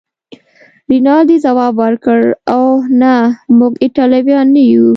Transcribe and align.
رینالډي 0.89 1.37
ځواب 1.45 1.73
ورکړ: 1.83 2.19
اوه، 2.55 2.77
نه، 3.01 3.15
موږ 3.57 3.73
ایټالویان 3.83 4.47
نه 4.55 4.63
یو. 4.73 4.87